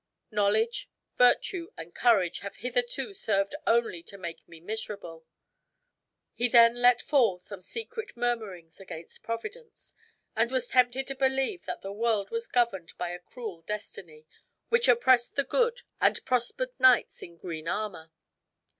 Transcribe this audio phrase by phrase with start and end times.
[0.31, 5.27] Knowledge, virtue, and courage have hitherto served only to make me miserable."
[6.33, 9.93] He then let fall some secret murmurings against Providence,
[10.35, 14.25] and was tempted to believe that the world was governed by a cruel destiny,
[14.69, 18.11] which oppressed the good and prospered knights in green armor.